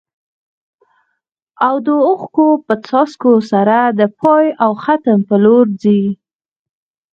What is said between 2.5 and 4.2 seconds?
په څاڅکو سره د